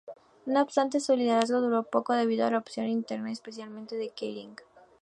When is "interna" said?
2.87-3.31